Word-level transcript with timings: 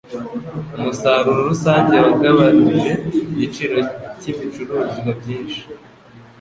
Umusaruro 0.77 1.41
rusange 1.49 1.95
wagabanije 2.05 2.91
igiciro 3.33 3.77
cyibicuruzwa 4.19 5.09
byinshi. 5.19 5.61